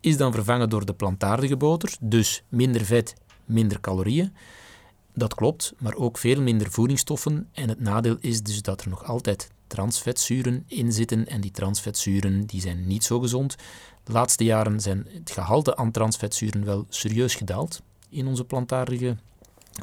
[0.00, 3.14] is dan vervangen door de plantaardige boter, dus minder vet
[3.50, 4.32] minder calorieën.
[5.14, 7.48] Dat klopt, maar ook veel minder voedingsstoffen.
[7.52, 11.26] En het nadeel is dus dat er nog altijd transvetzuren in zitten.
[11.26, 13.56] En die transvetzuren die zijn niet zo gezond.
[14.04, 19.16] De laatste jaren zijn het gehalte aan transvetzuren wel serieus gedaald in onze plantaardige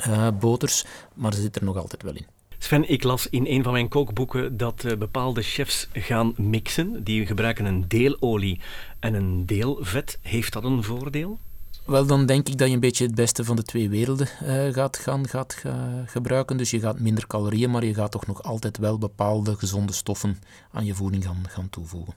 [0.07, 2.25] uh, boters, maar ze zit er nog altijd wel in.
[2.57, 7.03] Sven, ik las in een van mijn kookboeken dat uh, bepaalde chefs gaan mixen.
[7.03, 8.59] Die gebruiken een deel olie
[8.99, 10.19] en een deel vet.
[10.21, 11.39] Heeft dat een voordeel?
[11.87, 14.73] Wel, dan denk ik dat je een beetje het beste van de twee werelden uh,
[14.73, 15.63] gaat, gaan, gaat
[16.05, 16.57] gebruiken.
[16.57, 20.39] Dus je gaat minder calorieën, maar je gaat toch nog altijd wel bepaalde gezonde stoffen
[20.71, 22.13] aan je voeding gaan, gaan toevoegen.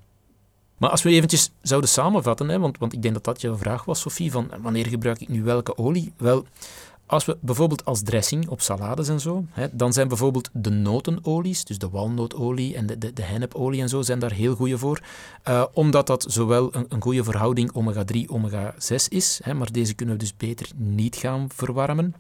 [0.77, 3.85] Maar als we eventjes zouden samenvatten, hè, want, want ik denk dat dat jouw vraag
[3.85, 6.13] was, Sophie, van wanneer gebruik ik nu welke olie?
[6.17, 6.45] Wel,
[7.11, 11.65] als we bijvoorbeeld als dressing op salades en zo, hè, dan zijn bijvoorbeeld de notenolies,
[11.65, 15.01] dus de walnootolie en de, de, de hennepolie en zo, zijn daar heel goede voor.
[15.49, 20.15] Uh, omdat dat zowel een, een goede verhouding omega-3, omega-6 is, hè, maar deze kunnen
[20.15, 22.15] we dus beter niet gaan verwarmen.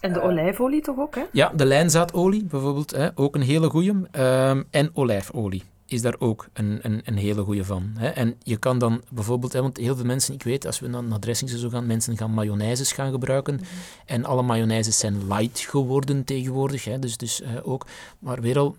[0.00, 1.22] En de olijfolie toch ook, hè?
[1.32, 3.90] Ja, de lijnzaadolie bijvoorbeeld, hè, ook een hele goede.
[3.90, 7.90] Um, en olijfolie is daar ook een, een, een hele goede van.
[7.96, 8.08] Hè.
[8.08, 11.04] En je kan dan bijvoorbeeld, hè, want heel veel mensen, ik weet, als we naar,
[11.04, 13.54] naar dressings zo gaan, mensen gaan mayonaises gaan gebruiken.
[13.54, 13.64] Mhm.
[14.06, 16.84] En alle mayonnaises zijn light geworden tegenwoordig.
[16.84, 17.86] Hè, dus, dus uh, ook,
[18.18, 18.76] maar weer al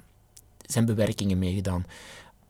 [0.66, 1.86] zijn bewerkingen meegedaan.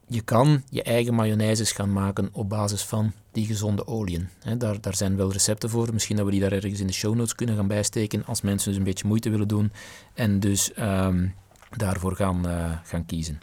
[0.08, 4.30] Je kan je eigen mayonnaises gaan maken op basis van die gezonde oliën.
[4.40, 4.58] Hè.
[4.58, 5.94] Daar, daar zijn wel recepten voor.
[5.94, 8.70] Misschien dat we die daar ergens in de show notes kunnen gaan bijsteken als mensen
[8.70, 9.72] dus een beetje moeite willen doen
[10.14, 11.34] en dus um,
[11.78, 13.40] daarvoor gaan, uh, gaan kiezen.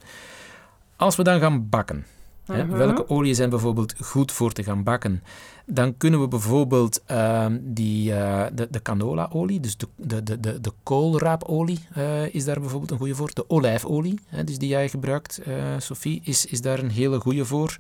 [1.03, 2.07] Als we dan gaan bakken,
[2.45, 2.77] hè, mhm.
[2.77, 5.23] welke oliën zijn bijvoorbeeld goed voor te gaan bakken?
[5.67, 10.73] Dan kunnen we bijvoorbeeld uh, die, uh, de, de canola-olie, dus de, de, de, de
[10.83, 13.31] koolraapolie uh, is daar bijvoorbeeld een goede voor.
[13.35, 17.45] De olijfolie, hè, dus die jij gebruikt, uh, Sophie, is, is daar een hele goede
[17.45, 17.77] voor.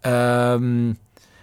[0.00, 0.98] Um,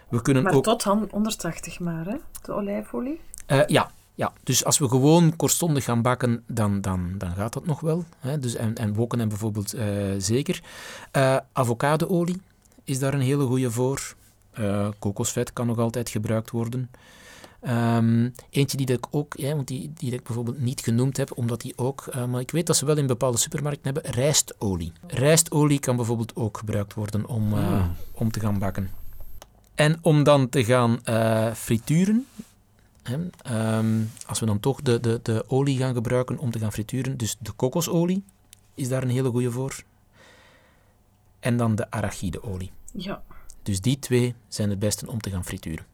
[0.09, 0.63] we kunnen maar ook...
[0.63, 2.15] tot 180 maar, hè?
[2.41, 3.19] de olijfolie?
[3.67, 7.79] ja, ja, dus als we gewoon kortstondig gaan bakken, dan, dan, dan gaat dat nog
[7.79, 8.05] wel.
[8.19, 8.39] Hè?
[8.39, 9.83] Dus, en, en woken en bijvoorbeeld uh,
[10.17, 10.61] zeker.
[11.17, 12.41] Uh, avocadoolie
[12.83, 14.15] is daar een hele goede voor.
[14.59, 16.89] Uh, kokosvet kan nog altijd gebruikt worden.
[17.67, 21.61] Um, eentje die ik ook, ja, want die, die ik bijvoorbeeld niet genoemd heb, omdat
[21.61, 24.91] die ook, uh, maar ik weet dat ze wel in bepaalde supermarkten hebben, rijstolie.
[25.07, 28.89] Rijstolie kan bijvoorbeeld ook gebruikt worden om, uh, om te gaan bakken.
[29.75, 32.27] En om dan te gaan uh, frituren,
[33.09, 37.17] Um, als we dan toch de, de, de olie gaan gebruiken om te gaan frituren,
[37.17, 38.23] dus de kokosolie
[38.73, 39.83] is daar een hele goede voor.
[41.39, 42.71] En dan de arachideolie.
[42.93, 43.23] Ja.
[43.63, 45.85] Dus die twee zijn het beste om te gaan frituren.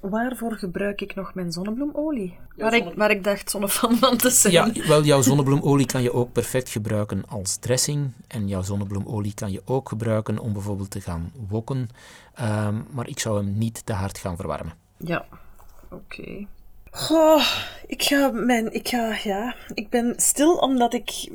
[0.00, 2.36] Waarvoor gebruik ik nog mijn zonnebloemolie?
[2.56, 4.52] Waar, ik, waar ik dacht zonnefan van te zijn.
[4.52, 8.12] Ja, wel, jouw zonnebloemolie kan je ook perfect gebruiken als dressing.
[8.26, 11.88] En jouw zonnebloemolie kan je ook gebruiken om bijvoorbeeld te gaan wokken.
[12.40, 14.74] Um, maar ik zou hem niet te hard gaan verwarmen.
[14.96, 15.26] Ja,
[15.94, 16.46] Oké.
[16.90, 17.44] Okay.
[17.86, 18.72] ik ga mijn.
[18.72, 19.18] Ik ga.
[19.22, 19.54] Ja.
[19.74, 21.30] Ik ben stil omdat ik.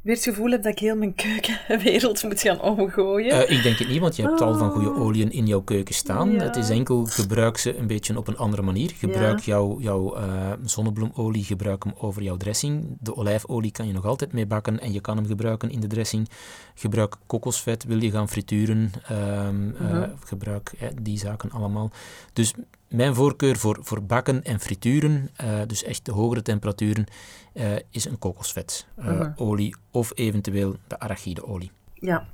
[0.00, 3.34] Weer het gevoel heb dat ik heel mijn keukenwereld moet gaan omgooien.
[3.34, 5.00] Uh, ik denk het niet, want je hebt al van goede ah.
[5.00, 6.28] oliën in jouw keuken staan.
[6.28, 8.90] Het is enkel gebruik ze een beetje op een andere manier.
[8.96, 12.96] Gebruik jouw, jouw uh, zonnebloemolie, gebruik hem over jouw dressing.
[13.00, 15.86] De olijfolie kan je nog altijd mee bakken en je kan hem gebruiken in de
[15.86, 16.28] dressing.
[16.74, 18.92] Gebruik kokosvet, wil je gaan frituren.
[19.10, 20.72] Um, uh, gebruik
[21.02, 21.90] die zaken allemaal.
[22.32, 22.54] Dus
[22.90, 27.06] mijn voorkeur voor, voor bakken en frituren, uh, dus echt de hogere temperaturen,
[27.54, 31.70] uh, is een kokosvet uh, olie of eventueel de arachideolie.
[31.94, 32.26] Ja.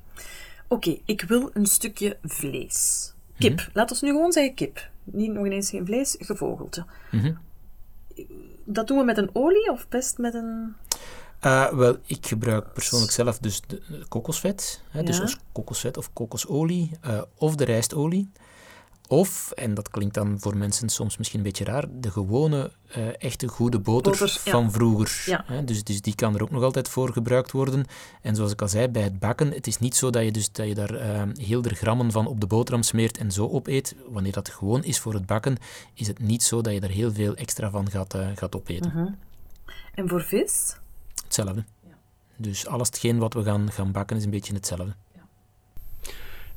[0.69, 3.13] Oké, ik wil een stukje vlees.
[3.39, 3.53] Kip.
[3.53, 3.69] Mm -hmm.
[3.73, 4.89] Laat ons nu gewoon zeggen kip.
[5.05, 6.85] Niet nog ineens geen vlees, gevogelte.
[7.11, 7.39] Mm -hmm.
[8.65, 10.75] Dat doen we met een olie of best met een...
[11.43, 15.23] Uh, wel, ik gebruik persoonlijk zelf dus de, de kokosvet, hè, dus ja.
[15.23, 18.31] dus kokosvet of kokosolie uh, of de rijstolie.
[19.09, 23.23] Of, en dat klinkt dan voor mensen soms misschien een beetje raar, de gewone, uh,
[23.23, 24.71] echte goede boter Boters, van ja.
[24.71, 25.23] vroeger.
[25.27, 25.63] Ja.
[25.63, 27.85] Dus, dus die kan er ook nog altijd voor gebruikt worden.
[28.23, 30.53] En zoals ik al zei, bij het bakken, het is niet zo dat je, dus,
[30.53, 33.95] dat je daar uh, heel de grammen van op de boterham smeert en zo opeet.
[34.09, 35.57] Wanneer dat gewoon is voor het bakken,
[35.95, 38.91] is het niet zo dat je er heel veel extra van gaat, uh, gaat opeten.
[38.91, 39.09] -huh.
[39.95, 40.77] En voor vis?
[41.25, 41.65] Hetzelfde.
[41.83, 41.97] Ja.
[42.37, 44.95] Dus alles hetgeen wat we gaan, gaan bakken is een beetje hetzelfde.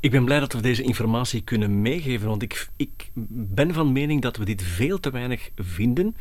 [0.02, 4.22] Ik ben blij dat we deze informatie kunnen meegeven, want ik, ik ben van mening
[4.22, 6.16] dat we dit veel te weinig vinden.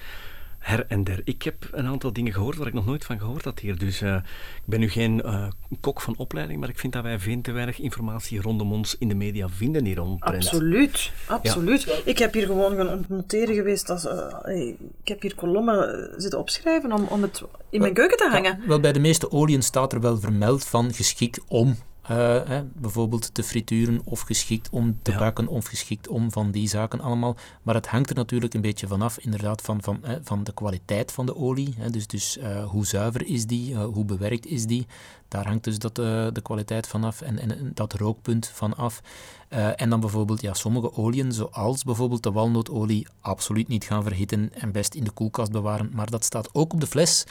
[0.59, 1.21] Her en der.
[1.25, 3.79] Ik heb een aantal dingen gehoord waar ik nog nooit van gehoord had hier.
[3.79, 5.49] Dus uh, ik ben nu geen uh,
[5.81, 9.09] kok van opleiding, maar ik vind dat wij veel te weinig informatie rondom ons in
[9.09, 10.45] de media vinden hier omtrent.
[10.45, 11.83] Absoluut, absoluut.
[11.83, 11.93] Ja.
[12.05, 13.91] Ik heb hier gewoon gaan noteren geweest.
[13.91, 14.13] Als, uh,
[14.43, 18.59] hey, ik heb hier kolommen zitten opschrijven om, om het in mijn keuken te hangen.
[18.61, 21.77] Ja, wel, bij de meeste oliën staat er wel vermeld van geschikt om
[22.09, 22.17] eh,
[22.49, 25.19] hè, bijvoorbeeld te frituren of geschikt om te Ja.
[25.19, 27.37] bakken of geschikt om van die zaken allemaal.
[27.63, 31.13] Maar het hangt er natuurlijk een beetje vanaf, inderdaad, van, van, hè, van de kwaliteit
[31.13, 31.75] van de olie.
[31.79, 31.91] Hè.
[31.91, 34.87] Dus, dus eh, hoe zuiver is die, eh, hoe bewerkt is die.
[35.29, 39.01] Daar hangt dus dat, de kwaliteit van af en, en, dat rookpunt van af.
[39.49, 44.51] Eh, en dan bijvoorbeeld ja, sommige oliën, zoals bijvoorbeeld de walnootolie, absoluut niet gaan verhitten
[44.55, 45.91] en best in de koelkast bewaren.
[45.95, 47.25] Maar dat staat ook op de fles,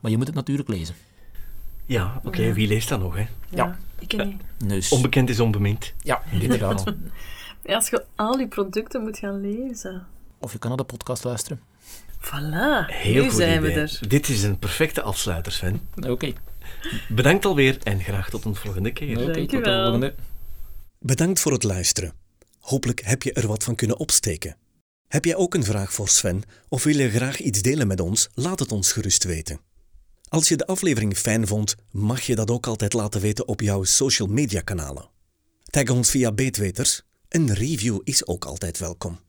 [0.00, 0.94] maar je moet het natuurlijk lezen.
[1.90, 3.26] Ja, oké, wie leest dat nog, hè?
[3.48, 3.78] Ja.
[3.98, 4.40] Ik niet.
[4.64, 5.92] Dus, Onbekend is onbemind.
[6.02, 6.84] ja, inderdaad.
[7.62, 10.06] Ja, als je al die producten moet gaan lezen.
[10.38, 11.60] Of je kan naar de podcast luisteren.
[12.20, 13.74] Voilà, Heel nu goed zijn idee.
[13.74, 13.98] we er.
[14.08, 15.80] Dit is een perfecte afsluiter, Sven.
[16.08, 16.32] Oké,
[17.08, 19.16] Bedankt alweer en graag tot een volgende keer.
[19.16, 19.82] Oké, tot de Dankjewel.
[19.82, 20.14] volgende.
[20.98, 22.12] Bedankt voor het luisteren.
[22.60, 24.56] Hopelijk heb je er wat van kunnen opsteken.
[25.08, 28.28] Heb jij ook een vraag voor Sven of wil je graag iets delen met ons?
[28.34, 29.60] Laat het ons gerust weten.
[30.30, 33.84] Als je de aflevering fijn vond, mag je dat ook altijd laten weten op jouw
[33.84, 35.08] social media kanalen.
[35.64, 37.02] Tag ons via Beetweters.
[37.28, 39.20] Een review is ook altijd welkom.